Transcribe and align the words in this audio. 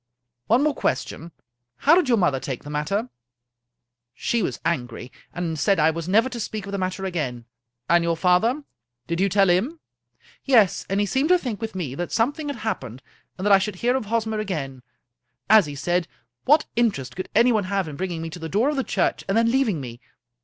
"One 0.47 0.63
more 0.63 0.73
question. 0.73 1.31
How 1.75 1.93
did 1.93 2.09
your 2.09 2.17
mother 2.17 2.39
take 2.39 2.63
the 2.63 2.71
matter?"" 2.71 3.09
She 4.25 4.41
was 4.41 4.59
angry, 4.65 5.11
and 5.31 5.59
said 5.59 5.77
that 5.77 5.85
I 5.85 5.91
was 5.91 6.07
never 6.09 6.27
to 6.27 6.39
speak 6.39 6.65
of 6.65 6.71
the 6.71 6.79
matter 6.79 7.05
again."" 7.05 7.45
And 7.87 8.03
your 8.03 8.17
father? 8.17 8.63
Did 9.05 9.19
you 9.19 9.29
tell 9.29 9.47
him?"" 9.47 9.79
Yes, 10.43 10.87
and 10.89 10.99
he 10.99 11.05
seemed 11.05 11.29
to 11.29 11.37
think, 11.37 11.61
with 11.61 11.75
me, 11.75 11.93
that 11.93 12.11
something 12.11 12.47
had 12.47 12.57
happened, 12.65 13.03
and 13.37 13.45
that 13.45 13.51
I 13.53 13.59
should 13.59 13.75
hear 13.75 13.95
of 13.95 14.05
Hosmer 14.05 14.39
again. 14.39 14.77
SO 14.77 14.79
A. 14.79 14.81
Conan 14.81 14.81
Doyle 15.51 15.57
As 15.59 15.65
he 15.67 15.75
said, 15.75 16.07
what 16.45 16.65
interest 16.75 17.15
could 17.15 17.29
anyone 17.35 17.65
have 17.65 17.87
in 17.87 17.95
bringing 17.95 18.23
me 18.23 18.31
to 18.31 18.39
the 18.39 18.49
door 18.49 18.69
of 18.71 18.77
the 18.77 18.83
church, 18.83 19.23
and 19.29 19.37
then 19.37 19.51
leaving 19.51 19.79
me 19.79 19.99